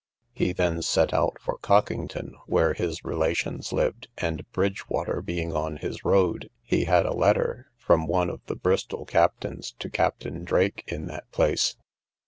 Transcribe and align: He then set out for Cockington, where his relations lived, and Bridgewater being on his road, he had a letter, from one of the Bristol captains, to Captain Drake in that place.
He 0.33 0.51
then 0.51 0.81
set 0.81 1.13
out 1.13 1.37
for 1.39 1.59
Cockington, 1.59 2.31
where 2.47 2.73
his 2.73 3.05
relations 3.05 3.71
lived, 3.71 4.07
and 4.17 4.51
Bridgewater 4.51 5.21
being 5.21 5.53
on 5.53 5.77
his 5.77 6.03
road, 6.03 6.49
he 6.63 6.85
had 6.85 7.05
a 7.05 7.13
letter, 7.13 7.67
from 7.77 8.07
one 8.07 8.31
of 8.31 8.41
the 8.47 8.55
Bristol 8.55 9.05
captains, 9.05 9.75
to 9.77 9.91
Captain 9.91 10.43
Drake 10.43 10.83
in 10.87 11.05
that 11.05 11.29
place. 11.29 11.75